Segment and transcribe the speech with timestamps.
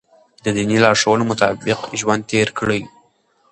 [0.43, 1.67] د دیني لارښوونو مطابق
[2.01, 2.81] ژوند تېر کړئ.